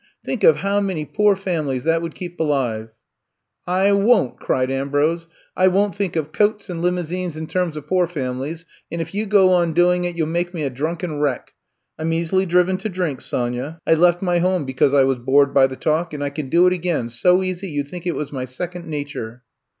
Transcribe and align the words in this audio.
Think 0.25 0.43
of 0.43 0.55
how 0.55 0.79
many 0.81 1.05
poor 1.05 1.35
families 1.35 1.83
that 1.83 2.01
would 2.01 2.15
keep 2.15 2.39
alive 2.39 2.85
1'' 2.85 2.91
I 3.67 3.91
won%" 3.91 4.39
cried 4.39 4.71
Ambrose. 4.71 5.27
I 5.55 5.67
won't 5.67 5.93
think 5.93 6.15
of 6.15 6.31
coats 6.31 6.71
and 6.71 6.81
limousines 6.81 7.37
in 7.37 7.45
terms 7.45 7.77
of 7.77 7.85
poor 7.85 8.07
families, 8.07 8.65
and 8.91 8.99
if 8.99 9.13
you 9.13 9.27
go 9.27 9.51
on 9.51 9.73
doing 9.73 10.05
it 10.05 10.17
you 10.17 10.23
'11 10.23 10.31
make 10.33 10.53
me 10.55 10.63
a 10.63 10.71
drunken 10.71 11.19
wreck. 11.19 11.51
I 11.99 12.01
'm 12.01 12.13
easily 12.13 12.47
driven 12.47 12.77
to 12.77 12.89
drink, 12.89 13.21
Sonya. 13.21 13.77
I 13.85 13.93
left 13.93 14.23
my 14.23 14.39
home 14.39 14.65
because 14.65 14.95
I 14.95 15.03
was 15.03 15.19
bored 15.19 15.53
by 15.53 15.67
the 15.67 15.75
talk, 15.75 16.15
and 16.15 16.23
I 16.23 16.31
can 16.31 16.49
do 16.49 16.65
it 16.65 16.73
again 16.73 17.11
so 17.11 17.43
easy 17.43 17.67
you 17.69 17.83
'd 17.83 17.89
think 17.89 18.07
it 18.07 18.15
was 18.15 18.31
my 18.33 18.45
second 18.45 18.87
nature." 18.87 19.43